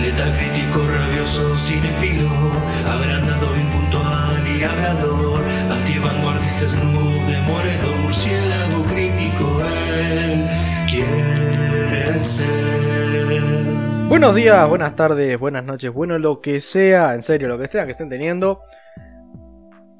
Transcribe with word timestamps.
Letal 0.00 0.36
crítico, 0.36 0.86
rabioso, 0.86 1.56
cinefilo, 1.56 2.28
agrandado, 2.86 3.56
impuntual 3.56 4.46
y 4.46 4.62
hablador, 4.62 5.42
antivanguardista, 5.70 6.66
snoop, 6.68 7.26
demoledor, 7.26 7.96
murciélago 8.02 8.84
crítico, 8.92 9.62
él 10.10 10.46
quiere 10.90 12.18
ser. 12.18 12.74
Buenos 14.08 14.34
días, 14.34 14.68
buenas 14.68 14.96
tardes, 14.96 15.38
buenas 15.38 15.64
noches, 15.64 15.92
bueno 15.92 16.18
lo 16.18 16.40
que 16.40 16.60
sea, 16.60 17.14
en 17.14 17.22
serio, 17.22 17.48
lo 17.48 17.58
que 17.58 17.68
sea 17.68 17.84
que 17.84 17.92
estén 17.92 18.08
teniendo. 18.08 18.62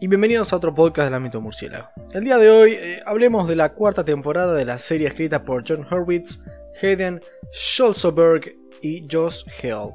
Y 0.01 0.09
bienvenidos 0.09 0.53
a 0.53 0.57
otro 0.57 0.75
podcast 0.75 1.07
del 1.07 1.15
ámbito 1.15 1.41
murciélago. 1.41 1.89
El 2.13 2.25
día 2.25 2.37
de 2.37 2.51
hoy 2.51 2.73
eh, 2.73 3.03
hablemos 3.07 3.49
de 3.49 3.57
la 3.57 3.73
cuarta 3.73 4.05
temporada 4.05 4.53
de 4.55 4.65
la 4.65 4.79
serie 4.79 5.07
escrita 5.07 5.45
por 5.45 5.65
John 5.67 5.87
Hurwitz, 5.91 6.41
Hayden 6.83 7.23
Schulzoberg 7.53 8.64
y 8.85 9.07
Josh 9.11 9.45
Held. 9.63 9.95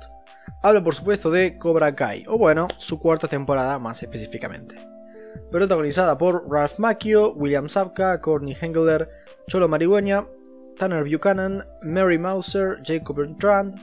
Hablo 0.63 0.84
por 0.84 0.95
supuesto 0.95 1.31
de 1.31 1.57
Cobra 1.57 1.95
Kai, 1.95 2.25
o 2.27 2.38
bueno, 2.38 2.67
su 2.77 2.99
cuarta 2.99 3.27
temporada 3.27 3.79
más 3.79 4.02
específicamente. 4.02 4.75
Protagonizada 5.52 6.17
por 6.17 6.49
Ralph 6.49 6.79
Macchio, 6.79 7.34
William 7.34 7.70
Sapka, 7.70 8.20
Courtney 8.20 8.57
Hengler, 8.59 9.09
Cholo 9.48 9.67
Marihueña, 9.67 10.25
Tanner 10.77 11.03
Buchanan, 11.03 11.63
Mary 11.84 12.17
Mauser, 12.17 12.79
Jacob 12.84 13.17
Bertrand, 13.17 13.75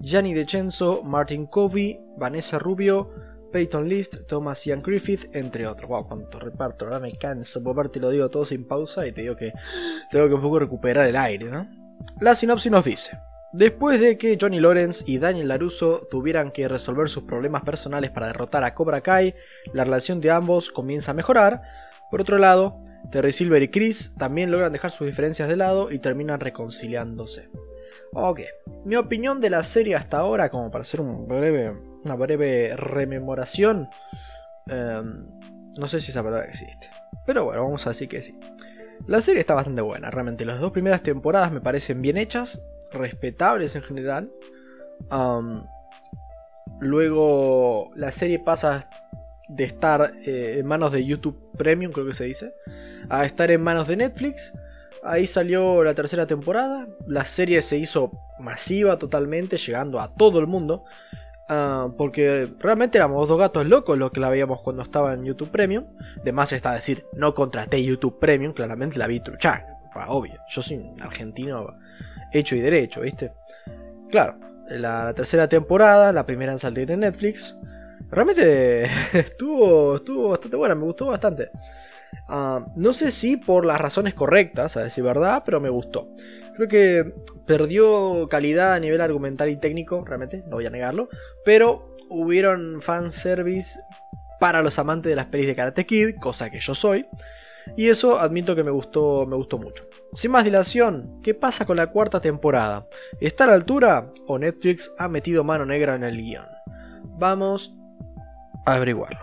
Gianni 0.00 0.34
DeCenzo, 0.34 1.02
Martin 1.02 1.46
Covey, 1.46 2.00
Vanessa 2.16 2.58
Rubio, 2.58 3.10
Peyton 3.52 3.88
List, 3.88 4.26
Thomas 4.26 4.64
Ian 4.66 4.82
Griffith, 4.82 5.34
entre 5.34 5.66
otros. 5.66 5.88
Wow, 5.88 6.06
cuánto 6.06 6.38
reparto, 6.38 6.86
ahora 6.86 7.00
me 7.00 7.12
canso, 7.12 7.62
por 7.62 7.88
te 7.88 8.00
lo 8.00 8.10
digo 8.10 8.28
todo 8.30 8.44
sin 8.44 8.66
pausa 8.66 9.06
y 9.06 9.12
te 9.12 9.22
digo 9.22 9.36
que 9.36 9.52
tengo 10.10 10.28
que 10.28 10.34
un 10.34 10.42
poco 10.42 10.58
recuperar 10.58 11.06
el 11.06 11.16
aire, 11.16 11.50
¿no? 11.50 11.68
La 12.20 12.34
sinopsis 12.34 12.70
nos 12.70 12.84
dice. 12.84 13.18
Después 13.54 14.00
de 14.00 14.18
que 14.18 14.36
Johnny 14.40 14.58
Lawrence 14.58 15.04
y 15.06 15.18
Daniel 15.18 15.46
LaRusso 15.46 16.08
tuvieran 16.10 16.50
que 16.50 16.66
resolver 16.66 17.08
sus 17.08 17.22
problemas 17.22 17.62
personales 17.62 18.10
para 18.10 18.26
derrotar 18.26 18.64
a 18.64 18.74
Cobra 18.74 19.00
Kai, 19.00 19.36
la 19.72 19.84
relación 19.84 20.20
de 20.20 20.32
ambos 20.32 20.72
comienza 20.72 21.12
a 21.12 21.14
mejorar. 21.14 21.62
Por 22.10 22.20
otro 22.20 22.38
lado, 22.38 22.80
Terry 23.12 23.30
Silver 23.30 23.62
y 23.62 23.68
Chris 23.68 24.12
también 24.18 24.50
logran 24.50 24.72
dejar 24.72 24.90
sus 24.90 25.06
diferencias 25.06 25.48
de 25.48 25.54
lado 25.54 25.92
y 25.92 26.00
terminan 26.00 26.40
reconciliándose. 26.40 27.48
Ok, 28.12 28.40
mi 28.84 28.96
opinión 28.96 29.40
de 29.40 29.50
la 29.50 29.62
serie 29.62 29.94
hasta 29.94 30.18
ahora, 30.18 30.50
como 30.50 30.72
para 30.72 30.82
hacer 30.82 31.00
una 31.00 32.16
breve 32.16 32.76
rememoración, 32.76 33.88
em, 34.66 35.28
no 35.78 35.86
sé 35.86 36.00
si 36.00 36.10
esa 36.10 36.24
palabra 36.24 36.48
existe. 36.48 36.90
Pero 37.24 37.44
bueno, 37.44 37.62
vamos 37.62 37.86
a 37.86 37.90
decir 37.90 38.08
que 38.08 38.20
sí. 38.20 38.36
La 39.06 39.20
serie 39.20 39.40
está 39.40 39.54
bastante 39.54 39.80
buena, 39.80 40.10
realmente. 40.10 40.44
Las 40.44 40.58
dos 40.58 40.72
primeras 40.72 41.02
temporadas 41.02 41.52
me 41.52 41.60
parecen 41.60 42.02
bien 42.02 42.16
hechas, 42.16 42.60
respetables 42.94 43.76
en 43.76 43.82
general. 43.82 44.30
luego 46.80 47.90
la 47.94 48.10
serie 48.10 48.38
pasa 48.38 48.80
de 49.48 49.64
estar 49.64 50.14
eh, 50.24 50.56
en 50.58 50.66
manos 50.66 50.92
de 50.92 51.04
YouTube 51.04 51.50
Premium, 51.56 51.92
creo 51.92 52.06
que 52.06 52.14
se 52.14 52.24
dice, 52.24 52.54
a 53.08 53.24
estar 53.24 53.50
en 53.50 53.62
manos 53.62 53.88
de 53.88 53.96
Netflix. 53.96 54.52
Ahí 55.02 55.26
salió 55.26 55.84
la 55.84 55.94
tercera 55.94 56.26
temporada. 56.26 56.88
La 57.06 57.24
serie 57.24 57.60
se 57.60 57.76
hizo 57.76 58.10
masiva 58.38 58.98
totalmente, 58.98 59.58
llegando 59.58 60.00
a 60.00 60.14
todo 60.14 60.38
el 60.38 60.46
mundo. 60.46 60.84
Ah, 61.48 61.88
porque 61.98 62.48
realmente 62.58 62.96
éramos 62.96 63.28
dos 63.28 63.38
gatos 63.38 63.66
locos 63.66 63.98
los 63.98 64.10
que 64.12 64.20
la 64.20 64.30
veíamos 64.30 64.62
cuando 64.62 64.82
estaba 64.82 65.12
en 65.12 65.24
YouTube 65.24 65.50
Premium. 65.50 65.84
De 66.22 66.32
más 66.32 66.52
está 66.52 66.72
decir, 66.72 67.04
no 67.12 67.34
contraté 67.34 67.82
YouTube 67.82 68.18
Premium, 68.18 68.52
claramente 68.54 68.98
la 68.98 69.06
vi 69.06 69.20
truchar. 69.20 69.66
Obvio, 70.08 70.40
yo 70.48 70.62
soy 70.62 70.78
un 70.78 71.00
argentino 71.02 71.76
hecho 72.34 72.56
y 72.56 72.60
derecho, 72.60 73.00
¿viste? 73.00 73.32
Claro, 74.10 74.38
la, 74.68 75.14
tercera 75.14 75.48
temporada, 75.48 76.12
la 76.12 76.26
primera 76.26 76.52
en 76.52 76.58
salir 76.58 76.90
en 76.90 77.00
Netflix. 77.00 77.56
Realmente 78.10 78.84
estuvo, 79.12 79.96
estuvo 79.96 80.30
bastante 80.30 80.56
buena, 80.56 80.74
me 80.74 80.84
gustó 80.84 81.06
bastante. 81.06 81.50
Ah, 82.28 82.66
no 82.76 82.92
sé 82.92 83.10
si 83.10 83.36
por 83.36 83.66
las 83.66 83.80
razones 83.80 84.14
correctas, 84.14 84.76
a 84.76 84.82
decir 84.82 85.04
verdad, 85.04 85.42
pero 85.44 85.60
me 85.60 85.68
gustó. 85.68 86.08
Creo 86.56 86.68
que 86.68 87.14
perdió 87.46 88.28
calidad 88.28 88.74
a 88.74 88.80
nivel 88.80 89.00
argumental 89.00 89.48
y 89.48 89.56
técnico, 89.56 90.04
realmente, 90.04 90.44
no 90.46 90.56
voy 90.56 90.66
a 90.66 90.70
negarlo. 90.70 91.08
Pero 91.44 91.96
hubieron 92.08 92.80
fanservice 92.80 93.80
para 94.38 94.62
los 94.62 94.78
amantes 94.78 95.10
de 95.10 95.16
las 95.16 95.26
pelis 95.26 95.46
de 95.46 95.56
Karate 95.56 95.86
Kid, 95.86 96.16
cosa 96.20 96.50
que 96.50 96.60
yo 96.60 96.74
soy. 96.74 97.06
Y 97.76 97.88
eso 97.88 98.18
admito 98.18 98.54
que 98.54 98.62
me 98.62 98.70
gustó, 98.70 99.26
me 99.26 99.36
gustó 99.36 99.58
mucho. 99.58 99.84
Sin 100.12 100.30
más 100.30 100.44
dilación, 100.44 101.20
¿qué 101.22 101.34
pasa 101.34 101.66
con 101.66 101.76
la 101.76 101.88
cuarta 101.88 102.20
temporada? 102.20 102.86
¿Está 103.20 103.44
a 103.44 103.46
la 103.48 103.54
altura 103.54 104.12
o 104.26 104.38
Netflix 104.38 104.92
ha 104.98 105.08
metido 105.08 105.44
mano 105.44 105.66
negra 105.66 105.94
en 105.94 106.04
el 106.04 106.16
guion? 106.16 106.46
Vamos 107.18 107.74
a 108.66 108.74
averiguarlo. 108.74 109.20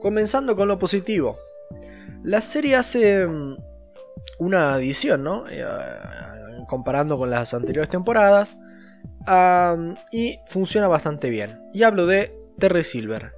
Comenzando 0.00 0.54
con 0.54 0.68
lo 0.68 0.78
positivo. 0.78 1.36
La 2.22 2.40
serie 2.40 2.76
hace 2.76 3.26
mm, 3.26 3.56
una 4.38 4.74
adición, 4.74 5.24
¿no? 5.24 5.44
Eh, 5.48 5.64
comparando 6.68 7.18
con 7.18 7.30
las 7.30 7.54
anteriores 7.54 7.88
temporadas. 7.88 8.58
y 10.12 10.38
funciona 10.46 10.88
bastante 10.88 11.30
bien. 11.30 11.60
Y 11.74 11.82
hablo 11.82 12.06
de 12.06 12.38
Terry 12.58 12.84
Silver, 12.84 13.32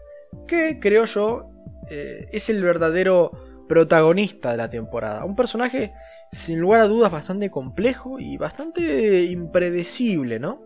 que 0.47 0.79
creo 0.81 1.05
yo 1.05 1.50
eh, 1.91 2.29
es 2.33 2.49
el 2.49 2.63
verdadero 2.63 3.33
protagonista 3.69 4.51
de 4.51 4.57
la 4.57 4.71
temporada. 4.71 5.25
Un 5.25 5.37
personaje 5.37 5.93
sin 6.33 6.61
lugar 6.61 6.81
a 6.81 6.87
dudas 6.87 7.11
bastante 7.11 7.51
complejo 7.51 8.19
y 8.19 8.37
bastante 8.37 9.23
impredecible, 9.25 10.39
¿no? 10.39 10.63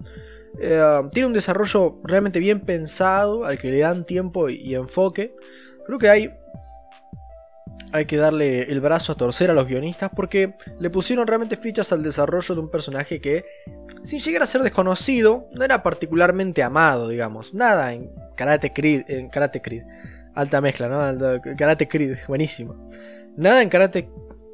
Eh, 0.61 0.81
tiene 1.11 1.27
un 1.27 1.33
desarrollo 1.33 2.01
realmente 2.05 2.39
bien 2.39 2.61
pensado, 2.61 3.45
al 3.45 3.59
que 3.59 3.71
le 3.71 3.81
dan 3.81 4.05
tiempo 4.05 4.49
y 4.49 4.75
enfoque. 4.75 5.35
Creo 5.87 5.99
que 5.99 6.09
hay 6.09 6.31
hay 7.95 8.07
que 8.07 8.17
darle 8.17 8.63
el 8.63 8.81
brazo 8.81 9.13
a 9.13 9.15
torcer 9.15 9.53
a 9.53 9.55
los 9.55 9.69
guionistas 9.69 10.11
porque 10.17 10.55
le 10.81 10.91
pusieron 10.91 11.29
realmente 11.29 11.57
fichas 11.57 11.93
al 11.93 12.03
desarrollo 12.03 12.57
de 12.57 12.61
un 12.61 12.69
personaje 12.69 13.21
que, 13.21 13.45
sin 14.03 14.19
llegar 14.19 14.43
a 14.43 14.47
ser 14.47 14.63
desconocido, 14.63 15.49
no 15.53 15.65
era 15.65 15.85
particularmente 15.85 16.65
amado, 16.65 17.09
digamos. 17.09 17.55
Nada 17.55 17.93
en 17.93 18.11
Karate 18.35 18.73
Creed, 18.73 19.05
en 19.07 19.29
Karate 19.29 19.63
alta 20.35 20.61
mezcla, 20.61 20.89
¿no? 20.89 21.41
Karate 21.57 21.89
Creed, 21.89 22.19
buenísimo. 22.27 22.89
Nada 23.37 23.63
en 23.63 23.69
Karate 23.69 24.09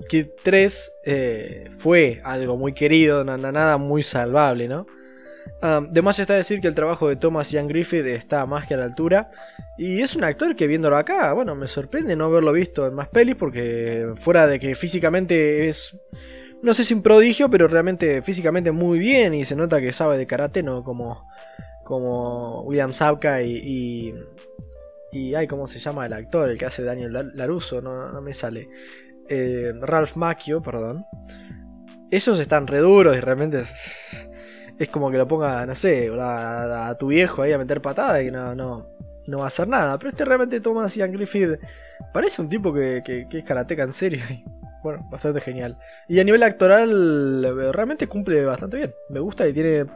Kid 0.08 0.28
3 0.42 0.92
eh, 1.04 1.70
fue 1.76 2.20
algo 2.24 2.56
muy 2.56 2.72
querido, 2.72 3.24
nada 3.24 3.76
muy 3.76 4.02
salvable, 4.02 4.68
¿no? 4.68 4.86
de 5.90 6.02
más 6.02 6.18
está 6.18 6.34
decir 6.34 6.60
que 6.60 6.68
el 6.68 6.74
trabajo 6.74 7.08
de 7.08 7.16
Thomas 7.16 7.50
Ian 7.50 7.68
Griffith 7.68 8.06
está 8.06 8.46
más 8.46 8.66
que 8.66 8.74
a 8.74 8.76
la 8.78 8.84
altura. 8.84 9.30
Y 9.76 10.00
es 10.00 10.16
un 10.16 10.24
actor 10.24 10.56
que 10.56 10.66
viéndolo 10.66 10.96
acá, 10.96 11.32
bueno, 11.32 11.54
me 11.54 11.66
sorprende 11.66 12.16
no 12.16 12.26
haberlo 12.26 12.52
visto 12.52 12.86
en 12.86 12.94
más 12.94 13.08
pelis 13.08 13.36
porque 13.36 14.12
fuera 14.16 14.46
de 14.46 14.58
que 14.58 14.74
físicamente 14.74 15.68
es... 15.68 15.96
No 16.62 16.74
sé 16.74 16.84
si 16.84 16.92
un 16.92 17.02
prodigio, 17.02 17.48
pero 17.50 17.68
realmente 17.68 18.20
físicamente 18.20 18.70
muy 18.70 18.98
bien 18.98 19.32
y 19.32 19.46
se 19.46 19.56
nota 19.56 19.80
que 19.80 19.92
sabe 19.92 20.18
de 20.18 20.26
karate, 20.26 20.62
no 20.62 20.84
como, 20.84 21.26
como 21.84 22.62
William 22.64 22.92
Sapka 22.92 23.42
y, 23.42 23.56
y, 23.56 24.14
ay, 25.12 25.46
¿cómo 25.46 25.66
se 25.66 25.78
llama 25.78 26.06
el 26.06 26.12
actor? 26.12 26.50
El 26.50 26.58
que 26.58 26.66
hace 26.66 26.82
Daniel 26.82 27.32
Laruso, 27.34 27.80
no, 27.80 28.12
no 28.12 28.20
me 28.20 28.34
sale. 28.34 28.68
Eh, 29.28 29.72
Ralph 29.80 30.16
Macchio, 30.16 30.62
perdón. 30.62 31.04
Ellos 32.10 32.38
están 32.40 32.66
re 32.66 32.78
duros 32.78 33.16
y 33.16 33.20
realmente 33.20 33.62
es 34.78 34.88
como 34.88 35.10
que 35.10 35.18
lo 35.18 35.28
ponga, 35.28 35.66
no 35.66 35.74
sé, 35.74 36.10
a, 36.18 36.96
tu 36.98 37.08
viejo 37.08 37.42
ahí 37.42 37.52
a 37.52 37.58
meter 37.58 37.82
patada 37.82 38.22
y 38.22 38.30
no, 38.30 38.54
no, 38.54 38.88
no 39.26 39.38
va 39.38 39.44
a 39.44 39.48
hacer 39.48 39.68
nada. 39.68 39.98
Pero 39.98 40.08
este 40.10 40.24
realmente 40.24 40.60
Thomas 40.60 40.94
Ian 40.96 41.12
Griffith 41.12 41.60
parece 42.12 42.40
un 42.42 42.48
tipo 42.48 42.72
que, 42.72 43.02
es 43.30 43.44
karateca 43.44 43.82
en 43.82 43.92
serio. 43.92 44.22
Y, 44.30 44.44
bueno, 44.82 45.06
bastante 45.10 45.40
genial. 45.40 45.78
Y 46.08 46.20
a 46.20 46.24
nivel 46.24 46.42
actoral, 46.42 47.72
realmente 47.72 48.06
cumple 48.06 48.44
bastante 48.44 48.76
bien. 48.76 48.94
Me 49.08 49.20
gusta 49.20 49.46
y 49.46 49.52
tiene 49.52 49.86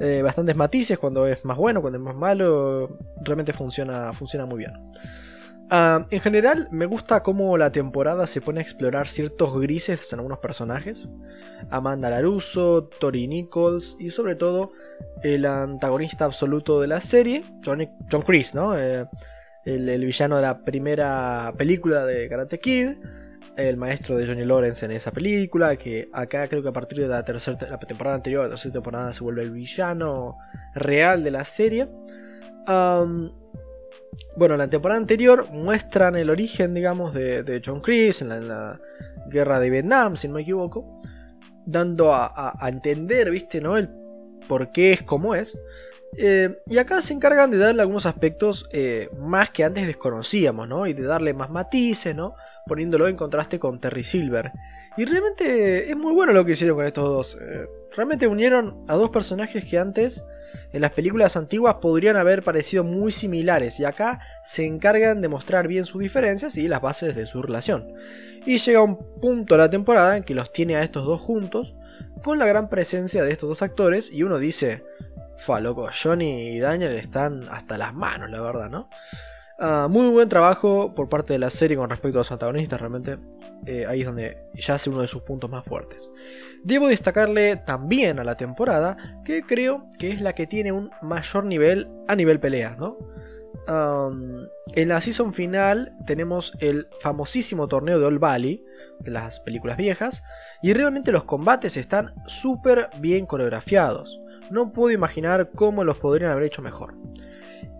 eh, 0.00 0.22
bastantes 0.22 0.56
matices 0.56 0.98
cuando 0.98 1.26
es 1.26 1.44
más 1.44 1.56
bueno, 1.56 1.80
cuando 1.80 1.98
es 1.98 2.04
más 2.04 2.16
malo. 2.16 2.98
Realmente 3.22 3.52
funciona, 3.52 4.12
funciona 4.12 4.46
muy 4.46 4.58
bien. 4.58 4.72
Ah, 5.70 6.06
en 6.10 6.20
general, 6.20 6.68
me 6.70 6.86
gusta 6.86 7.22
cómo 7.22 7.56
la 7.56 7.72
temporada 7.72 8.26
se 8.26 8.40
pone 8.40 8.60
a 8.60 8.62
explorar 8.62 9.08
ciertos 9.08 9.58
grises 9.60 10.12
en 10.12 10.18
algunos 10.18 10.38
personajes. 10.38 11.08
Amanda 11.70 12.10
Laruso, 12.10 12.84
Tori 12.84 13.26
Nichols 13.26 13.96
y 13.98 14.10
sobre 14.10 14.34
todo 14.34 14.72
el 15.22 15.46
antagonista 15.46 16.26
absoluto 16.26 16.80
de 16.80 16.88
la 16.88 17.00
serie, 17.00 17.44
John, 17.64 17.88
John 18.10 18.22
Chris, 18.22 18.54
¿no? 18.54 18.78
Eh, 18.78 19.06
el, 19.64 20.04
villano 20.04 20.36
de 20.36 20.42
la 20.42 20.64
primera 20.64 21.52
película 21.56 22.04
de 22.04 22.28
Karate 22.28 22.60
Kid, 22.60 22.98
el 23.56 23.76
maestro 23.76 24.16
de 24.16 24.26
Johnny 24.26 24.44
Lawrence 24.44 24.84
en 24.84 24.92
esa 24.92 25.12
película, 25.12 25.76
que 25.76 26.08
acá 26.12 26.48
creo 26.48 26.62
que 26.62 26.68
a 26.68 26.72
partir 26.72 27.00
de 27.00 27.08
la 27.08 27.24
tercera 27.24 27.78
temporada 27.78 28.16
anterior, 28.16 28.44
la 28.44 28.50
tercera 28.50 28.72
temporada, 28.72 29.12
se 29.14 29.22
vuelve 29.22 29.42
el 29.42 29.50
villano 29.50 30.36
real 30.74 31.22
de 31.22 31.30
la 31.30 31.44
serie. 31.44 31.88
Bueno, 32.66 34.54
en 34.54 34.58
la 34.58 34.68
temporada 34.68 34.98
anterior 35.00 35.50
muestran 35.50 36.16
el 36.16 36.30
origen, 36.30 36.74
digamos, 36.74 37.14
de, 37.14 37.62
John 37.64 37.80
Chris 37.80 38.22
en 38.22 38.48
la, 38.48 38.80
guerra 39.26 39.58
de 39.58 39.70
Vietnam, 39.70 40.16
si 40.16 40.28
no 40.28 40.34
me 40.34 40.42
equivoco, 40.42 41.00
dando 41.64 42.12
a, 42.12 42.56
entender, 42.66 43.30
viste, 43.30 43.60
¿no? 43.60 43.76
El 43.76 43.88
por 44.48 44.70
qué 44.72 44.92
es 44.92 45.02
como 45.02 45.34
es. 45.34 45.58
Eh, 46.16 46.56
y 46.66 46.78
acá 46.78 47.02
se 47.02 47.14
encargan 47.14 47.50
de 47.50 47.58
darle 47.58 47.82
algunos 47.82 48.06
aspectos 48.06 48.68
eh, 48.72 49.08
más 49.18 49.50
que 49.50 49.64
antes 49.64 49.86
desconocíamos, 49.86 50.68
¿no? 50.68 50.86
Y 50.86 50.92
de 50.92 51.02
darle 51.02 51.34
más 51.34 51.50
matices, 51.50 52.14
¿no? 52.14 52.34
Poniéndolo 52.66 53.08
en 53.08 53.16
contraste 53.16 53.58
con 53.58 53.80
Terry 53.80 54.04
Silver. 54.04 54.52
Y 54.96 55.04
realmente 55.04 55.90
es 55.90 55.96
muy 55.96 56.12
bueno 56.12 56.32
lo 56.32 56.44
que 56.44 56.52
hicieron 56.52 56.76
con 56.76 56.86
estos 56.86 57.04
dos. 57.04 57.38
Eh, 57.40 57.66
realmente 57.96 58.26
unieron 58.26 58.84
a 58.88 58.94
dos 58.94 59.10
personajes 59.10 59.64
que 59.64 59.78
antes 59.78 60.24
en 60.72 60.80
las 60.80 60.92
películas 60.92 61.36
antiguas 61.36 61.76
podrían 61.80 62.16
haber 62.16 62.42
parecido 62.42 62.84
muy 62.84 63.12
similares 63.12 63.80
y 63.80 63.84
acá 63.84 64.20
se 64.44 64.64
encargan 64.64 65.20
de 65.20 65.28
mostrar 65.28 65.68
bien 65.68 65.84
sus 65.84 66.00
diferencias 66.00 66.56
y 66.56 66.68
las 66.68 66.80
bases 66.80 67.16
de 67.16 67.26
su 67.26 67.42
relación. 67.42 67.92
Y 68.46 68.58
llega 68.58 68.82
un 68.82 68.98
punto 69.20 69.54
en 69.54 69.60
la 69.60 69.70
temporada 69.70 70.16
en 70.16 70.22
que 70.22 70.34
los 70.34 70.52
tiene 70.52 70.76
a 70.76 70.82
estos 70.82 71.04
dos 71.04 71.20
juntos, 71.20 71.74
con 72.22 72.38
la 72.38 72.46
gran 72.46 72.68
presencia 72.68 73.22
de 73.22 73.32
estos 73.32 73.48
dos 73.48 73.62
actores 73.62 74.10
y 74.10 74.22
uno 74.22 74.38
dice, 74.38 74.84
Fa, 75.36 75.60
loco, 75.60 75.88
Johnny 75.90 76.48
y 76.48 76.58
Daniel 76.58 76.92
están 76.92 77.48
hasta 77.50 77.76
las 77.78 77.92
manos, 77.94 78.30
la 78.30 78.40
verdad, 78.40 78.70
¿no? 78.70 78.88
Ah, 79.58 79.86
muy 79.88 80.08
buen 80.08 80.28
trabajo 80.28 80.94
por 80.94 81.08
parte 81.08 81.32
de 81.32 81.38
la 81.38 81.50
serie 81.50 81.76
con 81.76 81.88
respecto 81.88 82.18
a 82.18 82.20
los 82.20 82.32
antagonistas, 82.32 82.80
realmente. 82.80 83.18
Eh, 83.66 83.86
ahí 83.86 84.00
es 84.00 84.06
donde 84.06 84.48
ya 84.54 84.74
hace 84.74 84.90
uno 84.90 85.00
de 85.00 85.06
sus 85.06 85.22
puntos 85.22 85.48
más 85.48 85.64
fuertes. 85.64 86.10
Debo 86.64 86.88
destacarle 86.88 87.56
también 87.56 88.18
a 88.18 88.24
la 88.24 88.36
temporada 88.36 89.22
que 89.24 89.42
creo 89.42 89.86
que 89.98 90.10
es 90.10 90.20
la 90.20 90.34
que 90.34 90.46
tiene 90.46 90.72
un 90.72 90.90
mayor 91.02 91.44
nivel 91.44 91.88
a 92.08 92.16
nivel 92.16 92.40
pelea, 92.40 92.76
¿no? 92.78 92.98
en 93.66 94.88
la 94.88 95.00
season 95.00 95.32
final 95.32 95.94
tenemos 96.06 96.52
el 96.60 96.88
famosísimo 97.00 97.66
torneo 97.66 97.98
de 97.98 98.04
All 98.04 98.18
Valley, 98.18 98.62
de 99.00 99.10
las 99.10 99.40
películas 99.40 99.78
viejas, 99.78 100.22
y 100.62 100.74
realmente 100.74 101.12
los 101.12 101.24
combates 101.24 101.78
están 101.78 102.14
súper 102.26 102.90
bien 102.98 103.24
coreografiados. 103.24 104.20
No 104.50 104.72
puedo 104.72 104.92
imaginar 104.92 105.50
cómo 105.54 105.84
los 105.84 105.98
podrían 105.98 106.30
haber 106.30 106.44
hecho 106.44 106.62
mejor. 106.62 106.94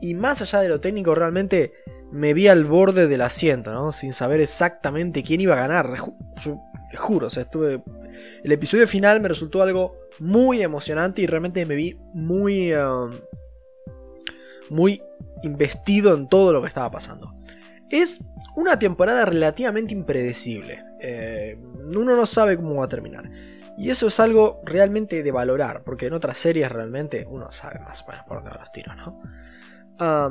Y 0.01 0.15
más 0.15 0.43
allá 0.43 0.61
de 0.61 0.69
lo 0.69 0.81
técnico, 0.81 1.15
realmente 1.15 1.73
me 2.11 2.35
vi 2.35 2.49
al 2.49 2.65
borde 2.65 3.09
del 3.09 3.23
asiento, 3.23 3.73
¿no? 3.73 3.93
Sin 3.93 4.13
saber 4.13 4.41
exactamente 4.41 5.23
quién 5.23 5.41
iba 5.41 5.55
a 5.55 5.67
ganar. 5.67 5.95
Yo 6.43 6.61
juro, 6.97 7.29
o 7.29 7.31
sea, 7.31 7.45
estuve. 7.45 7.83
El 8.43 8.53
episodio 8.53 8.87
final 8.87 9.21
me 9.21 9.29
resultó 9.29 9.63
algo 9.63 9.97
muy 10.21 10.63
emocionante 10.63 11.23
y 11.23 11.27
realmente 11.27 11.67
me 11.67 11.75
vi 11.75 11.99
muy. 12.13 12.73
Um, 12.75 13.13
muy 14.71 15.03
investido 15.43 16.15
en 16.15 16.29
todo 16.29 16.53
lo 16.53 16.63
que 16.63 16.69
estaba 16.69 16.91
pasando. 16.91 17.35
Es 17.91 18.25
una 18.57 18.79
temporada 18.79 19.25
relativamente 19.25 19.93
impredecible. 19.93 20.85
Eh, 21.01 21.59
uno 21.85 22.17
no 22.17 22.27
sabe 22.27 22.57
cómo 22.57 22.77
va 22.77 22.87
a 22.87 22.89
terminar. 22.89 23.31
Y 23.77 23.91
eso 23.91 24.07
es 24.07 24.21
algo 24.21 24.61
realmente 24.65 25.23
de 25.23 25.33
valorar, 25.33 25.83
porque 25.83 26.07
en 26.07 26.13
otras 26.13 26.39
series 26.39 26.71
realmente 26.71 27.27
uno 27.29 27.51
sabe 27.51 27.81
más 27.81 28.03
por 28.03 28.43
dónde 28.43 28.59
los 28.59 28.73
tiros, 28.73 28.97
¿no? 28.97 29.21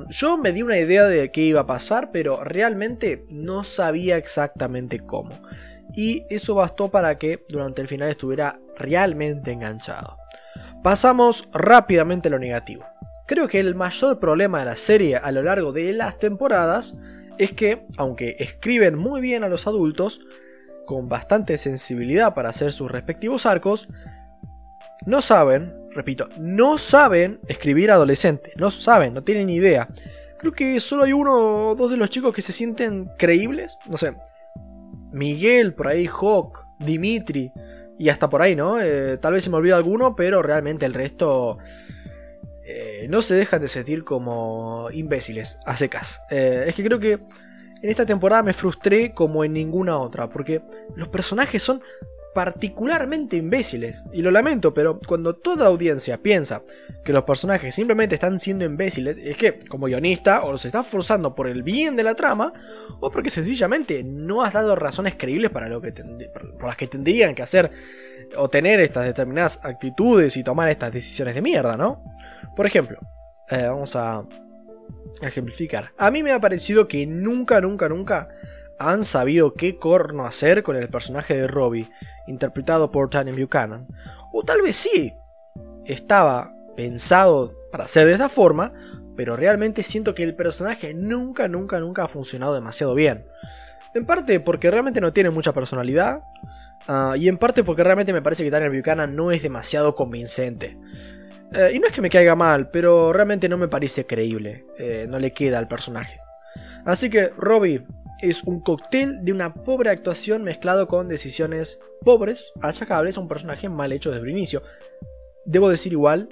yo 0.09 0.37
me 0.37 0.51
di 0.51 0.61
una 0.61 0.77
idea 0.77 1.05
de 1.05 1.31
qué 1.31 1.41
iba 1.41 1.61
a 1.61 1.65
pasar, 1.65 2.11
pero 2.11 2.43
realmente 2.43 3.25
no 3.29 3.63
sabía 3.63 4.17
exactamente 4.17 4.99
cómo. 4.99 5.41
Y 5.95 6.25
eso 6.29 6.55
bastó 6.55 6.89
para 6.89 7.17
que 7.17 7.45
durante 7.49 7.81
el 7.81 7.87
final 7.87 8.09
estuviera 8.09 8.59
realmente 8.77 9.51
enganchado. 9.51 10.17
Pasamos 10.83 11.47
rápidamente 11.53 12.27
a 12.27 12.31
lo 12.31 12.39
negativo. 12.39 12.83
Creo 13.25 13.47
que 13.47 13.59
el 13.59 13.75
mayor 13.75 14.19
problema 14.19 14.59
de 14.59 14.65
la 14.65 14.75
serie 14.75 15.15
a 15.15 15.31
lo 15.31 15.43
largo 15.43 15.71
de 15.71 15.93
las 15.93 16.19
temporadas 16.19 16.95
es 17.37 17.53
que, 17.53 17.85
aunque 17.97 18.35
escriben 18.39 18.95
muy 18.95 19.21
bien 19.21 19.43
a 19.43 19.49
los 19.49 19.65
adultos, 19.65 20.19
con 20.85 21.09
bastante 21.09 21.57
sensibilidad 21.57 22.33
para 22.33 22.49
hacer 22.49 22.71
sus 22.71 22.91
respectivos 22.91 23.45
arcos, 23.45 23.87
no 25.05 25.21
saben 25.21 25.83
repito, 25.93 26.27
no 26.37 26.77
saben 26.77 27.39
escribir 27.47 27.91
adolescente, 27.91 28.53
no 28.57 28.71
saben, 28.71 29.13
no 29.13 29.23
tienen 29.23 29.49
idea. 29.49 29.87
Creo 30.39 30.51
que 30.51 30.79
solo 30.79 31.03
hay 31.03 31.13
uno 31.13 31.69
o 31.69 31.75
dos 31.75 31.91
de 31.91 31.97
los 31.97 32.09
chicos 32.09 32.33
que 32.33 32.41
se 32.41 32.51
sienten 32.51 33.09
creíbles, 33.17 33.77
no 33.87 33.97
sé, 33.97 34.15
Miguel, 35.11 35.73
por 35.73 35.87
ahí, 35.87 36.07
Hawk, 36.07 36.65
Dimitri, 36.79 37.51
y 37.97 38.09
hasta 38.09 38.29
por 38.29 38.41
ahí, 38.41 38.55
¿no? 38.55 38.81
Eh, 38.81 39.17
tal 39.17 39.33
vez 39.33 39.43
se 39.43 39.49
me 39.49 39.57
olvida 39.57 39.77
alguno, 39.77 40.15
pero 40.15 40.41
realmente 40.41 40.85
el 40.85 40.93
resto 40.93 41.59
eh, 42.65 43.05
no 43.09 43.21
se 43.21 43.35
dejan 43.35 43.61
de 43.61 43.67
sentir 43.67 44.03
como 44.03 44.89
imbéciles, 44.91 45.59
a 45.65 45.77
secas. 45.77 46.21
Eh, 46.29 46.65
es 46.67 46.75
que 46.75 46.83
creo 46.83 46.99
que 46.99 47.19
en 47.83 47.89
esta 47.89 48.05
temporada 48.05 48.41
me 48.41 48.53
frustré 48.53 49.13
como 49.13 49.43
en 49.43 49.53
ninguna 49.53 49.97
otra, 49.97 50.29
porque 50.29 50.61
los 50.95 51.09
personajes 51.09 51.61
son 51.61 51.81
particularmente 52.33 53.35
imbéciles. 53.35 54.05
Y 54.13 54.21
lo 54.21 54.31
lamento, 54.31 54.73
pero 54.73 55.01
cuando 55.05 55.35
toda 55.35 55.67
audiencia 55.67 56.17
piensa 56.17 56.63
que 57.03 57.11
los 57.11 57.25
personajes 57.25 57.75
simplemente 57.75 58.15
están 58.15 58.39
siendo 58.39 58.63
imbéciles, 58.63 59.17
es 59.17 59.35
que, 59.35 59.59
como 59.67 59.87
guionista, 59.87 60.43
o 60.43 60.53
los 60.53 60.63
estás 60.63 60.87
forzando 60.87 61.35
por 61.35 61.47
el 61.47 61.61
bien 61.61 61.97
de 61.97 62.03
la 62.03 62.15
trama, 62.15 62.53
o 63.01 63.11
porque 63.11 63.29
sencillamente 63.29 64.01
no 64.01 64.43
has 64.43 64.53
dado 64.53 64.77
razones 64.77 65.15
creíbles 65.17 65.51
para 65.51 65.67
lo 65.67 65.81
que 65.81 65.91
por 65.91 66.65
las 66.65 66.77
que 66.77 66.87
tendrían 66.87 67.35
que 67.35 67.43
hacer 67.43 67.69
o 68.37 68.49
tener 68.49 68.79
estas 68.79 69.05
determinadas 69.05 69.59
actitudes 69.61 70.37
y 70.37 70.43
tomar 70.43 70.69
estas 70.69 70.93
decisiones 70.93 71.35
de 71.35 71.41
mierda, 71.41 71.75
¿no? 71.75 72.01
Por 72.55 72.65
ejemplo, 72.65 72.97
eh, 73.49 73.67
vamos 73.67 73.93
a 73.97 74.23
ejemplificar. 75.21 75.91
A 75.97 76.11
mí 76.11 76.23
me 76.23 76.31
ha 76.31 76.39
parecido 76.39 76.87
que 76.87 77.05
nunca, 77.05 77.61
nunca, 77.61 77.89
nunca 77.89 78.29
han 78.79 79.03
sabido 79.03 79.53
qué 79.53 79.77
corno 79.77 80.25
hacer 80.25 80.63
con 80.63 80.75
el 80.75 80.89
personaje 80.89 81.35
de 81.35 81.47
Robbie, 81.47 81.89
interpretado 82.27 82.91
por 82.91 83.09
Tanya 83.09 83.33
Buchanan. 83.33 83.87
O 84.31 84.43
tal 84.43 84.61
vez 84.61 84.77
sí, 84.77 85.13
estaba 85.85 86.55
pensado 86.75 87.55
para 87.71 87.87
ser 87.87 88.07
de 88.07 88.13
esa 88.13 88.29
forma, 88.29 88.73
pero 89.15 89.35
realmente 89.35 89.83
siento 89.83 90.15
que 90.15 90.23
el 90.23 90.35
personaje 90.35 90.93
nunca, 90.93 91.47
nunca, 91.47 91.79
nunca 91.79 92.03
ha 92.03 92.07
funcionado 92.07 92.53
demasiado 92.53 92.95
bien. 92.95 93.25
En 93.93 94.05
parte 94.05 94.39
porque 94.39 94.71
realmente 94.71 95.01
no 95.01 95.13
tiene 95.13 95.29
mucha 95.29 95.53
personalidad, 95.53 96.21
ah, 96.87 97.15
y 97.17 97.27
en 97.27 97.37
parte 97.37 97.63
porque 97.63 97.83
realmente 97.83 98.13
me 98.13 98.21
parece 98.21 98.43
que 98.43 98.51
Tanya 98.51 98.69
Buchanan 98.69 99.15
no 99.15 99.31
es 99.31 99.43
demasiado 99.43 99.95
convincente. 99.95 100.77
Eh, 101.55 101.73
y 101.75 101.79
no 101.79 101.87
es 101.87 101.93
que 101.93 102.01
me 102.01 102.09
caiga 102.09 102.35
mal, 102.35 102.69
pero 102.69 103.13
realmente 103.13 103.47
no 103.47 103.57
me 103.57 103.67
parece 103.67 104.05
creíble, 104.05 104.65
eh, 104.77 105.05
no 105.07 105.19
le 105.19 105.31
queda 105.31 105.59
al 105.59 105.67
personaje. 105.67 106.19
Así 106.85 107.09
que, 107.09 107.29
Robbie, 107.37 107.85
es 108.21 108.43
un 108.43 108.61
cóctel 108.61 109.23
de 109.23 109.31
una 109.31 109.53
pobre 109.53 109.89
actuación 109.89 110.43
mezclado 110.43 110.87
con 110.87 111.07
decisiones 111.07 111.79
pobres, 112.03 112.53
achacables 112.61 113.17
a 113.17 113.19
un 113.19 113.27
personaje 113.27 113.69
mal 113.69 113.91
hecho 113.91 114.11
desde 114.11 114.23
el 114.23 114.31
inicio. 114.31 114.63
Debo 115.45 115.69
decir 115.69 115.91
igual, 115.91 116.29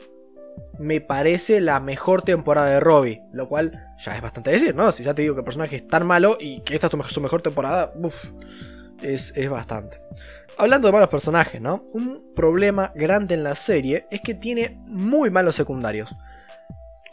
me 0.79 1.01
parece 1.01 1.61
la 1.61 1.79
mejor 1.79 2.21
temporada 2.23 2.69
de 2.69 2.79
Robbie, 2.79 3.21
lo 3.31 3.47
cual 3.47 3.89
ya 4.03 4.15
es 4.15 4.21
bastante 4.21 4.51
decir, 4.51 4.73
¿no? 4.73 4.91
Si 4.91 5.03
ya 5.03 5.13
te 5.13 5.21
digo 5.21 5.35
que 5.35 5.41
el 5.41 5.45
personaje 5.45 5.75
es 5.75 5.87
tan 5.87 6.05
malo 6.05 6.37
y 6.39 6.61
que 6.61 6.75
esta 6.75 6.87
es 6.87 7.07
su 7.07 7.21
mejor 7.21 7.41
temporada, 7.41 7.93
es, 9.01 9.33
es 9.35 9.49
bastante. 9.49 10.01
Hablando 10.57 10.87
de 10.87 10.91
malos 10.91 11.09
personajes, 11.09 11.61
¿no? 11.61 11.85
Un 11.93 12.33
problema 12.35 12.91
grande 12.95 13.35
en 13.35 13.43
la 13.43 13.55
serie 13.55 14.07
es 14.11 14.21
que 14.21 14.33
tiene 14.33 14.79
muy 14.85 15.29
malos 15.29 15.55
secundarios. 15.55 16.13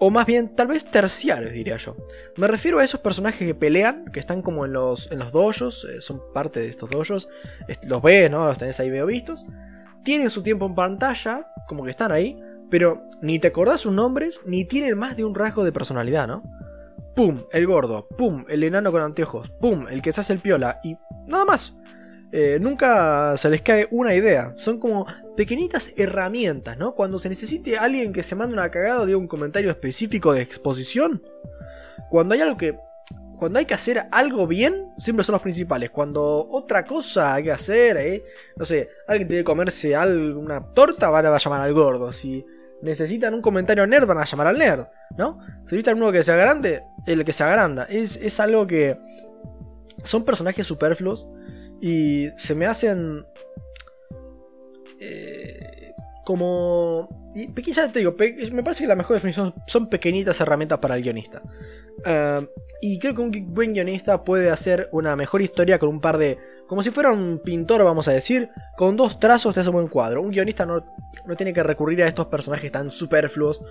O 0.01 0.11
más 0.11 0.27
bien, 0.27 0.55
tal 0.55 0.69
vez 0.69 0.85
terciarios, 0.85 1.53
diría 1.53 1.77
yo. 1.77 1.97
Me 2.37 2.47
refiero 2.47 2.79
a 2.79 2.85
esos 2.85 3.01
personajes 3.01 3.47
que 3.47 3.55
pelean, 3.55 4.05
que 4.13 4.21
están 4.21 4.43
como 4.43 4.65
en 4.65 4.73
los, 4.73 5.11
en 5.11 5.19
los 5.19 5.33
dojos, 5.33 5.87
eh, 5.91 6.01
son 6.01 6.21
parte 6.33 6.61
de 6.61 6.69
estos 6.69 6.89
dojos. 6.89 7.29
Los 7.83 8.03
ves, 8.03 8.31
¿no? 8.31 8.47
Los 8.47 8.59
tenés 8.59 8.79
ahí 8.79 8.91
medio 8.91 9.07
vistos. 9.07 9.45
Tienen 10.05 10.31
su 10.31 10.43
tiempo 10.43 10.67
en 10.67 10.77
pantalla, 10.77 11.49
como 11.67 11.83
que 11.83 11.91
están 11.91 12.13
ahí, 12.13 12.37
pero 12.71 13.09
ni 13.23 13.41
te 13.41 13.49
acordás 13.49 13.81
sus 13.81 13.93
nombres, 13.93 14.41
ni 14.47 14.65
tienen 14.65 14.97
más 14.97 15.17
de 15.17 15.25
un 15.25 15.35
rasgo 15.35 15.65
de 15.65 15.73
personalidad, 15.73 16.29
¿no? 16.29 16.43
Pum, 17.17 17.45
el 17.51 17.67
gordo, 17.67 18.07
pum, 18.17 18.45
el 18.49 18.63
enano 18.63 18.93
con 18.93 19.03
anteojos, 19.03 19.51
pum, 19.61 19.89
el 19.89 20.01
que 20.01 20.13
se 20.13 20.21
hace 20.21 20.33
el 20.33 20.39
piola, 20.39 20.79
y 20.85 20.97
nada 21.27 21.45
más. 21.45 21.77
Eh, 22.31 22.59
nunca 22.61 23.37
se 23.37 23.49
les 23.49 23.63
cae 23.63 23.89
una 23.91 24.15
idea. 24.15 24.53
Son 24.57 24.79
como 24.79 25.07
pequeñitas 25.37 25.93
herramientas, 25.97 26.77
¿no? 26.77 26.95
Cuando 26.95 27.19
se 27.19 27.29
necesite 27.29 27.79
alguien 27.79 28.13
que 28.13 28.23
se 28.23 28.35
mande 28.35 28.55
una 28.55 28.71
cagada 28.71 29.07
de 29.07 29.17
un 29.17 29.27
comentario 29.27 29.71
específico 29.71 30.33
de 30.35 30.43
exposición. 30.43 31.23
Cuando 32.11 32.35
hay 32.35 32.43
algo 32.43 32.57
que. 32.57 32.79
Cuando 33.39 33.61
hay 33.61 33.67
que 33.67 33.75
hacer 33.75 34.09
algo 34.11 34.49
bien, 34.49 34.89
siempre 34.99 35.23
son 35.23 35.35
los 35.35 35.43
principales. 35.43 35.91
Cuando 35.91 36.49
otra 36.51 36.85
cosa 36.85 37.35
hay 37.35 37.45
que 37.45 37.53
hacer, 37.53 37.97
¿eh? 37.97 38.25
no 38.57 38.65
sé, 38.65 38.89
alguien 39.07 39.29
tiene 39.29 39.41
que 39.43 39.45
comerse 39.45 39.95
algo, 39.95 40.41
una 40.41 40.61
torta, 40.75 41.09
van 41.09 41.27
a 41.27 41.39
llamar 41.39 41.61
al 41.61 41.73
gordo. 41.73 42.13
Si 42.13 42.45
necesitan 42.83 43.35
un 43.35 43.41
comentario 43.41 43.87
nerd, 43.87 44.09
van 44.09 44.19
a 44.19 44.25
llamar 44.25 44.49
al 44.49 44.59
nerd, 44.59 44.87
¿no? 45.17 45.39
Si 45.67 45.77
necesitan 45.77 45.99
uno 45.99 46.11
que 46.11 46.25
sea 46.25 46.35
grande, 46.35 46.83
el 47.07 47.25
que 47.25 47.33
se 47.33 47.45
agranda. 47.45 47.85
Es, 47.85 48.17
es 48.17 48.41
algo 48.41 48.67
que. 48.67 48.99
Son 50.03 50.25
personajes 50.25 50.67
superfluos 50.67 51.29
y 51.81 52.29
se 52.37 52.55
me 52.55 52.67
hacen. 52.67 53.27
Eh, 55.01 55.95
como. 56.25 57.09
ya 57.35 57.91
te 57.91 58.01
digo, 58.01 58.17
me 58.53 58.63
parece 58.63 58.85
que 58.85 58.89
la 58.89 58.97
mejor 58.97 59.15
definición 59.15 59.55
son 59.67 59.89
pequeñitas 59.89 60.41
herramientas 60.41 60.79
para 60.79 60.97
el 60.97 61.03
guionista. 61.03 61.43
Eh, 62.05 62.47
y 62.81 62.99
creo 62.99 63.15
que 63.15 63.21
un 63.23 63.55
buen 63.55 63.73
guionista 63.73 64.25
puede 64.25 64.51
hacer 64.51 64.89
una 64.93 65.17
mejor 65.17 65.43
historia 65.43 65.79
con 65.79 65.89
un 65.89 66.01
par 66.01 66.17
de 66.17 66.39
Como 66.67 66.83
si 66.83 66.91
fuera 66.91 67.11
un 67.11 67.41
pintor, 67.41 67.83
vamos 67.83 68.09
a 68.09 68.13
decir, 68.13 68.51
con 68.77 68.97
dos 68.97 69.19
trazos 69.19 69.55
te 69.55 69.61
hace 69.61 69.71
un 69.71 69.77
buen 69.77 69.89
cuadro. 69.89 70.23
Un 70.23 70.31
guionista 70.31 70.67
no, 70.67 70.85
no 71.27 71.37
tiene 71.37 71.53
que 71.53 71.63
recurrir 71.63 72.03
a 72.03 72.09
estos 72.09 72.27
personajes 72.27 72.71
tan 72.71 72.91
superfluos, 72.91 73.63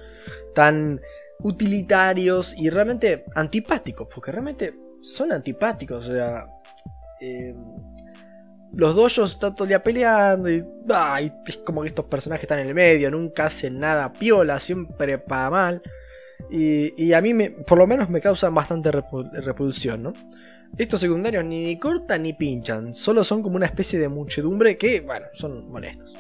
tan 0.56 1.00
utilitarios 1.42 2.56
y 2.58 2.70
realmente 2.70 3.26
antipáticos, 3.36 4.08
porque 4.14 4.32
realmente 4.32 4.74
son 5.02 5.32
antipáticos, 5.32 6.08
o 6.08 6.12
sea... 6.12 6.48
Eh, 7.20 7.56
los 8.74 8.96
dojos 8.96 9.32
están 9.32 9.56
todo 9.56 9.64
el 9.64 9.70
día 9.70 9.84
peleando 9.84 10.50
y, 10.50 10.64
es 11.46 11.58
como 11.58 11.82
que 11.82 11.90
estos 11.90 12.06
personajes 12.06 12.44
están 12.44 12.60
en 12.60 12.68
el 12.68 12.76
medio, 12.76 13.10
nunca 13.12 13.46
hacen 13.46 13.80
nada 13.80 14.12
piola, 14.14 14.60
siempre 14.60 15.18
para 15.18 15.50
mal. 15.50 15.82
Y, 16.50 17.14
a 17.14 17.22
mí, 17.22 17.34
me, 17.34 17.50
por 17.50 17.78
lo 17.78 17.88
menos, 17.88 18.10
me 18.10 18.22
causan 18.22 18.54
bastante 18.54 18.92
repulsión, 18.92 20.04
¿no? 20.04 20.14
Estos 20.78 21.02
secundarios 21.02 21.44
ni 21.46 21.80
cortan 21.80 22.24
ni 22.24 22.34
pinchan, 22.34 22.94
solo 22.94 23.24
son 23.24 23.42
como 23.42 23.56
una 23.56 23.66
especie 23.66 24.00
de 24.00 24.10
muchedumbre 24.10 24.78
que, 24.78 25.02
bueno, 25.02 25.28
son 25.34 25.70
molestos. 25.72 26.14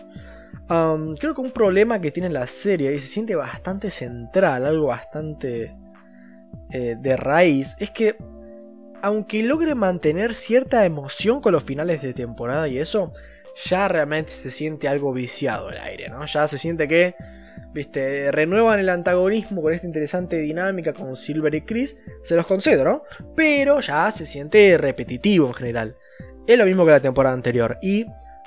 creo 0.67 1.33
que 1.33 1.41
un 1.41 1.51
problema 1.51 1.99
que 2.01 2.11
tiene 2.11 2.29
la 2.29 2.47
serie 2.47 2.93
y 2.93 2.99
se 2.99 3.07
siente 3.07 3.35
bastante 3.35 3.91
central, 3.91 4.65
algo 4.65 4.87
bastante 4.87 5.75
eh, 6.71 6.95
de 6.99 7.17
raíz, 7.17 7.75
es 7.79 7.91
que 7.91 8.17
aunque 9.01 9.43
logre 9.43 9.75
mantener 9.75 10.33
cierta 10.33 10.85
emoción 10.85 11.41
con 11.41 11.53
los 11.53 11.63
finales 11.63 12.01
de 12.01 12.13
temporada 12.13 12.67
y 12.67 12.79
eso, 12.79 13.13
ya 13.65 13.87
realmente 13.87 14.31
se 14.31 14.51
siente 14.51 14.87
algo 14.87 15.13
viciado 15.13 15.69
el 15.69 15.77
aire, 15.79 16.09
¿no? 16.09 16.25
Ya 16.25 16.47
se 16.47 16.57
siente 16.57 16.87
que, 16.87 17.15
viste, 17.73 18.31
renuevan 18.31 18.79
el 18.79 18.89
antagonismo 18.89 19.61
con 19.61 19.73
esta 19.73 19.87
interesante 19.87 20.37
dinámica 20.37 20.93
con 20.93 21.15
Silver 21.15 21.53
y 21.55 21.61
Chris, 21.61 21.97
se 22.21 22.35
los 22.35 22.45
concedo, 22.45 22.83
¿no? 22.83 23.03
Pero 23.35 23.79
ya 23.79 24.09
se 24.11 24.25
siente 24.25 24.77
repetitivo 24.77 25.47
en 25.47 25.53
general. 25.53 25.97
Es 26.45 26.57
lo 26.57 26.65
mismo 26.65 26.85
que 26.85 26.91
la 26.91 26.99
temporada 26.99 27.33
anterior 27.33 27.77
y 27.81 28.05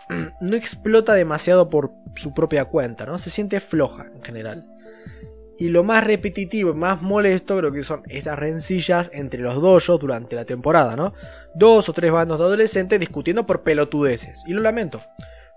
no 0.40 0.57
explota 0.57 1.14
demasiado 1.14 1.69
por 1.69 1.92
su 2.14 2.33
propia 2.33 2.66
cuenta, 2.66 3.04
¿no? 3.07 3.19
Se 3.19 3.30
siente 3.30 3.61
floja 3.61 4.07
en 4.14 4.23
general. 4.23 4.70
Y 5.61 5.69
lo 5.69 5.85
más 5.85 6.02
repetitivo 6.02 6.71
y 6.71 6.75
más 6.75 7.02
molesto 7.02 7.59
creo 7.59 7.71
que 7.71 7.83
son 7.83 8.00
esas 8.09 8.38
rencillas 8.38 9.11
entre 9.12 9.40
los 9.40 9.61
dojos 9.61 10.00
durante 10.00 10.35
la 10.35 10.47
temporada, 10.47 10.97
¿no? 10.97 11.12
Dos 11.55 11.87
o 11.90 11.93
tres 11.93 12.11
bandos 12.11 12.38
de 12.38 12.45
adolescentes 12.47 12.99
discutiendo 12.99 13.45
por 13.45 13.62
pelotudeces. 13.62 14.43
Y 14.47 14.55
lo 14.55 14.62
lamento. 14.62 15.02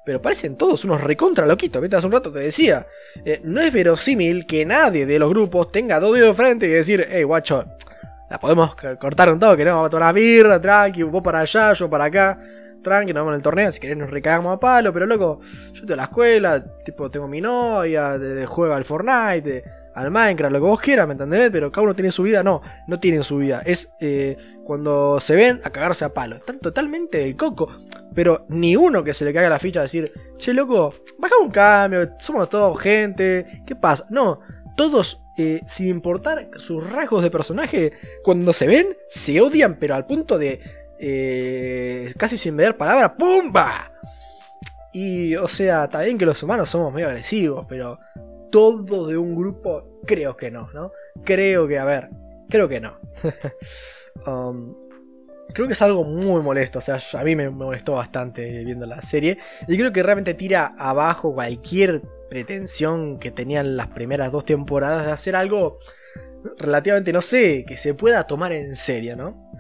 Pero 0.06 0.22
parecen 0.22 0.58
todos 0.58 0.84
unos 0.84 1.00
recontra 1.00 1.46
loquitos. 1.46 1.82
Viste, 1.82 1.96
hace 1.96 2.06
un 2.06 2.12
rato 2.12 2.34
te 2.34 2.40
decía. 2.40 2.86
Eh, 3.24 3.40
no 3.46 3.62
es 3.62 3.72
verosímil 3.72 4.46
que 4.46 4.66
nadie 4.66 5.06
de 5.06 5.18
los 5.18 5.30
grupos 5.30 5.72
tenga 5.72 6.02
dos 6.02 6.14
dedos 6.14 6.36
de 6.36 6.44
frente 6.44 6.66
y 6.68 6.72
decir, 6.72 7.08
hey, 7.10 7.24
guacho, 7.24 7.64
la 8.30 8.38
podemos 8.42 8.76
cortar 8.76 9.32
un 9.32 9.40
toque, 9.40 9.64
¿no? 9.64 9.72
Vamos 9.72 9.88
a 9.88 9.90
tomar 9.90 10.04
una 10.04 10.12
birra, 10.12 10.60
tranqui, 10.60 11.04
vos 11.04 11.24
para 11.24 11.40
allá, 11.40 11.72
yo 11.72 11.90
para 11.90 12.04
acá. 12.04 12.38
Tranqui, 12.84 13.14
nos 13.14 13.22
vamos 13.22 13.32
en 13.32 13.36
el 13.38 13.42
torneo, 13.42 13.72
si 13.72 13.80
querés 13.80 13.96
nos 13.96 14.10
recagamos 14.10 14.58
a 14.58 14.60
palo, 14.60 14.92
pero 14.92 15.06
loco, 15.06 15.40
yo 15.72 15.80
estoy 15.80 15.94
a 15.94 15.96
la 15.96 16.04
escuela, 16.04 16.62
tipo, 16.84 17.10
tengo 17.10 17.30
mi 17.30 17.40
novia, 17.40 18.20
de, 18.20 18.46
juega 18.46 18.76
al 18.76 18.84
Fortnite, 18.84 19.64
al 19.96 20.12
Minecraft, 20.12 20.52
lo 20.54 20.60
que 20.60 20.66
vos 20.66 20.82
quieras, 20.82 21.08
¿me 21.08 21.14
entendés? 21.14 21.50
Pero 21.52 21.72
cada 21.72 21.84
uno 21.84 21.96
tiene 21.96 22.12
su 22.12 22.24
vida, 22.24 22.44
no, 22.44 22.62
no 22.88 23.00
tienen 23.00 23.24
su 23.24 23.38
vida. 23.38 23.62
Es 23.66 23.94
eh, 24.00 24.38
cuando 24.64 25.20
se 25.20 25.36
ven 25.36 25.60
a 25.64 25.70
cagarse 25.70 26.06
a 26.06 26.14
palo. 26.14 26.36
Están 26.36 26.60
totalmente 26.60 27.20
del 27.20 27.36
coco. 27.36 27.70
Pero 28.14 28.46
ni 28.50 28.76
uno 28.76 29.04
que 29.04 29.14
se 29.14 29.26
le 29.26 29.34
caiga 29.34 29.50
la 29.50 29.60
ficha 29.60 29.80
a 29.80 29.84
decir, 29.84 30.12
che, 30.38 30.54
loco, 30.54 30.94
bajamos 31.18 31.46
un 31.46 31.52
cambio, 31.52 32.12
somos 32.20 32.50
todos 32.50 32.80
gente, 32.80 33.64
¿qué 33.66 33.76
pasa? 33.76 34.06
No, 34.10 34.40
todos, 34.76 35.22
eh, 35.38 35.62
sin 35.66 35.88
importar 35.88 36.50
sus 36.58 36.90
rasgos 36.92 37.24
de 37.24 37.32
personaje, 37.32 37.94
cuando 38.24 38.54
se 38.54 38.68
ven, 38.68 38.96
se 39.10 39.42
odian, 39.42 39.78
pero 39.80 39.96
al 39.96 40.06
punto 40.06 40.38
de 40.38 40.62
eh, 41.00 42.14
casi 42.18 42.38
sin 42.38 42.56
ver 42.56 42.78
palabra, 42.78 43.16
¡pumba! 43.16 43.92
Y, 44.94 45.36
o 45.36 45.48
sea, 45.48 45.86
está 45.86 46.02
bien 46.02 46.18
que 46.18 46.26
los 46.26 46.42
humanos 46.44 46.70
somos 46.70 46.94
medio 46.94 47.08
agresivos, 47.08 47.66
pero 47.68 48.00
todo 48.54 49.08
de 49.08 49.18
un 49.18 49.36
grupo, 49.36 50.00
creo 50.06 50.38
que 50.38 50.52
no, 50.52 50.70
¿no? 50.76 50.92
Creo 51.24 51.68
que, 51.68 51.80
a 51.80 51.86
ver, 51.86 52.12
creo 52.50 52.70
que 52.70 52.80
no. 52.80 53.00
Um, 54.28 54.76
creo 55.56 55.66
que 55.66 55.74
es 55.74 55.82
algo 55.82 56.04
muy 56.04 56.44
molesto, 56.44 56.78
o 56.78 56.82
sea, 56.82 57.00
a 57.20 57.24
mí 57.24 57.36
me 57.36 57.50
molestó 57.50 57.94
bastante 57.94 58.64
viendo 58.64 58.86
la 58.86 59.02
serie. 59.02 59.40
Y 59.68 59.76
creo 59.76 59.92
que 59.92 60.04
realmente 60.04 60.36
tira 60.36 60.76
abajo 60.78 61.34
cualquier 61.34 62.04
pretensión 62.30 63.18
que 63.18 63.32
tenían 63.32 63.76
las 63.76 63.88
primeras 63.88 64.32
dos 64.32 64.46
temporadas 64.46 65.08
de 65.08 65.12
hacer 65.12 65.36
algo 65.36 65.80
relativamente, 66.60 67.12
no 67.12 67.22
sé, 67.22 67.66
que 67.68 67.76
se 67.76 67.96
pueda 67.96 68.28
tomar 68.28 68.52
en 68.52 68.76
serio, 68.76 69.16
¿no? 69.16 69.52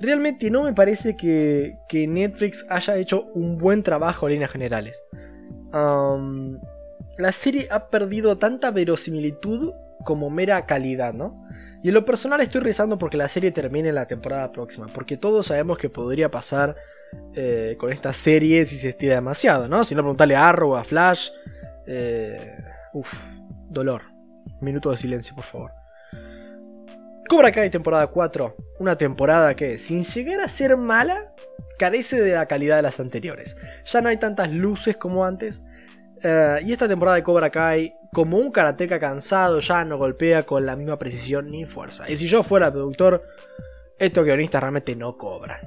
Realmente 0.00 0.50
no 0.50 0.64
me 0.64 0.74
parece 0.74 1.16
que, 1.16 1.76
que 1.88 2.08
Netflix 2.08 2.66
haya 2.68 2.96
hecho 2.96 3.26
un 3.32 3.58
buen 3.58 3.84
trabajo 3.84 4.26
en 4.26 4.32
líneas 4.32 4.50
generales. 4.50 5.04
Um, 5.72 6.58
la 7.18 7.32
serie 7.32 7.68
ha 7.70 7.88
perdido 7.88 8.38
tanta 8.38 8.70
verosimilitud 8.70 9.72
como 10.04 10.30
mera 10.30 10.66
calidad, 10.66 11.12
¿no? 11.12 11.46
Y 11.82 11.88
en 11.88 11.94
lo 11.94 12.04
personal 12.04 12.40
estoy 12.40 12.60
rezando 12.60 12.98
porque 12.98 13.16
la 13.16 13.28
serie 13.28 13.52
termine 13.52 13.92
la 13.92 14.06
temporada 14.06 14.52
próxima, 14.52 14.86
porque 14.86 15.16
todos 15.16 15.46
sabemos 15.46 15.78
que 15.78 15.88
podría 15.88 16.30
pasar 16.30 16.76
eh, 17.34 17.76
con 17.78 17.92
esta 17.92 18.12
serie 18.12 18.66
si 18.66 18.76
se 18.76 18.90
estira 18.90 19.14
demasiado, 19.14 19.68
¿no? 19.68 19.84
Si 19.84 19.94
no, 19.94 20.02
preguntarle 20.02 20.36
a 20.36 20.48
Arrow, 20.48 20.76
a 20.76 20.84
Flash. 20.84 21.30
Eh, 21.86 22.56
uf, 22.92 23.12
dolor. 23.68 24.02
Minuto 24.60 24.90
de 24.90 24.96
silencio, 24.96 25.34
por 25.34 25.44
favor. 25.44 25.72
Cobra 27.28 27.52
Kai 27.52 27.70
temporada 27.70 28.08
4, 28.08 28.56
una 28.80 28.98
temporada 28.98 29.54
que, 29.54 29.78
sin 29.78 30.02
llegar 30.02 30.40
a 30.40 30.48
ser 30.48 30.76
mala, 30.76 31.32
carece 31.78 32.20
de 32.20 32.34
la 32.34 32.46
calidad 32.46 32.76
de 32.76 32.82
las 32.82 32.98
anteriores. 32.98 33.56
Ya 33.84 34.00
no 34.02 34.08
hay 34.08 34.16
tantas 34.16 34.50
luces 34.50 34.96
como 34.96 35.24
antes, 35.24 35.62
eh, 36.22 36.58
y 36.64 36.72
esta 36.72 36.88
temporada 36.88 37.16
de 37.16 37.22
Cobra 37.22 37.50
Kai, 37.50 37.94
como 38.12 38.38
un 38.38 38.50
karateca 38.50 38.98
cansado, 38.98 39.60
ya 39.60 39.84
no 39.84 39.98
golpea 39.98 40.44
con 40.44 40.66
la 40.66 40.76
misma 40.76 40.98
precisión 40.98 41.50
ni 41.50 41.64
fuerza. 41.64 42.10
Y 42.10 42.16
si 42.16 42.26
yo 42.26 42.42
fuera 42.42 42.72
productor, 42.72 43.22
estos 43.98 44.24
guionistas 44.24 44.60
realmente 44.60 44.96
no 44.96 45.16
cobran. 45.16 45.60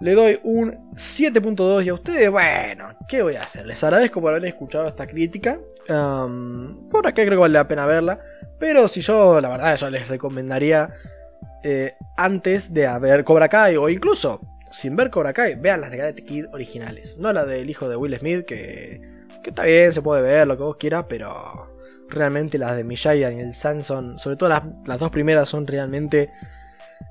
Le 0.00 0.14
doy 0.14 0.40
un 0.42 0.92
7.2 0.94 1.84
y 1.84 1.88
a 1.90 1.94
ustedes, 1.94 2.28
bueno, 2.28 2.88
¿qué 3.06 3.22
voy 3.22 3.36
a 3.36 3.42
hacer? 3.42 3.66
Les 3.66 3.84
agradezco 3.84 4.20
por 4.20 4.32
haber 4.32 4.46
escuchado 4.46 4.88
esta 4.88 5.06
crítica. 5.06 5.60
Por 5.86 7.06
acá 7.06 7.22
creo 7.22 7.30
que 7.30 7.36
vale 7.36 7.54
la 7.54 7.68
pena 7.68 7.86
verla. 7.86 8.18
Pero 8.58 8.88
si 8.88 9.00
yo, 9.00 9.40
la 9.40 9.48
verdad, 9.48 9.76
yo 9.76 9.90
les 9.90 10.08
recomendaría 10.08 10.92
eh, 11.62 11.94
antes 12.16 12.74
de 12.74 12.88
ver 12.98 13.22
Cobra 13.22 13.48
Kai 13.48 13.76
o 13.76 13.88
incluso 13.88 14.40
sin 14.72 14.96
ver 14.96 15.10
Cobra 15.10 15.32
Kai, 15.32 15.54
vean 15.54 15.80
las 15.80 15.90
de 15.90 15.98
Karate 15.98 16.24
Kid 16.24 16.46
originales. 16.52 17.18
No 17.18 17.32
la 17.32 17.44
del 17.44 17.70
hijo 17.70 17.88
de 17.88 17.94
Will 17.94 18.18
Smith 18.18 18.44
que 18.44 19.11
que 19.42 19.50
está 19.50 19.64
bien, 19.64 19.92
se 19.92 20.02
puede 20.02 20.22
ver 20.22 20.46
lo 20.46 20.56
que 20.56 20.62
vos 20.62 20.76
quieras, 20.76 21.06
pero 21.08 21.76
realmente 22.08 22.58
las 22.58 22.76
de 22.76 22.84
Miyagi 22.84 23.20
y 23.20 23.24
el 23.24 23.54
Samson, 23.54 24.18
sobre 24.18 24.36
todo 24.36 24.48
las, 24.50 24.98
dos 24.98 25.10
primeras 25.10 25.48
son 25.48 25.66
realmente... 25.66 26.30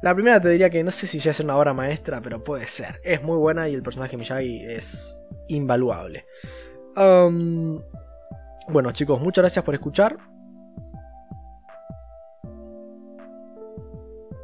La 0.02 0.14
primera 0.16 0.40
te 0.42 0.50
diría 0.50 0.70
que 0.70 0.84
no 0.84 0.92
sé 0.92 1.06
si 1.06 1.20
ya 1.20 1.32
es 1.32 1.40
una 1.42 1.58
obra 1.58 1.74
maestra, 1.74 2.22
pero 2.22 2.44
puede 2.44 2.66
ser. 2.66 3.02
Es 3.04 3.22
muy 3.22 3.38
buena 3.38 3.68
y 3.68 3.74
el 3.76 3.84
personaje 3.84 4.18
Miyagi 4.18 4.64
es 4.66 5.16
invaluable. 5.48 6.26
bueno 6.96 8.92
chicos, 8.94 9.20
muchas 9.22 9.44
gracias 9.44 9.66
por 9.66 9.76
escuchar. 9.76 10.18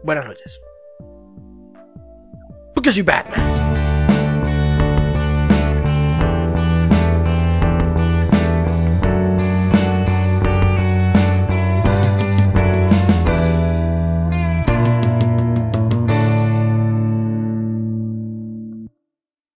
Buenas 0.04 0.26
noches. 0.26 0.62
Porque 2.74 2.92
soy 2.92 3.02
Batman. 3.02 3.77